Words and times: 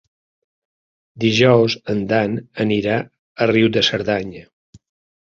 Dijous 1.25 1.77
en 1.95 2.03
Dan 2.13 2.39
anirà 2.67 2.99
a 3.47 3.53
Riu 3.55 3.73
de 3.79 3.89
Cerdanya. 3.93 4.47